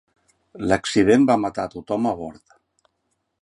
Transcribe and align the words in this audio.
L'accident 0.71 1.27
va 1.31 1.35
matar 1.43 1.67
a 1.69 1.71
tothom 1.75 2.09
a 2.13 2.15
bord. 2.23 2.59